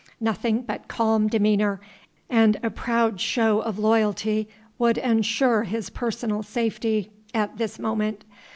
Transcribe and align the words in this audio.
Nothing 0.19 0.63
but 0.63 0.87
calm 0.87 1.27
demeanour 1.27 1.79
and 2.27 2.57
a 2.63 2.71
proud 2.71 3.19
show 3.21 3.59
of 3.59 3.77
loyalty 3.77 4.47
would 4.79 4.97
ensure 4.97 5.61
his 5.61 5.91
personal 5.91 6.41
safety 6.41 7.11
at 7.35 7.59
this 7.59 7.77
moment. 7.77 8.25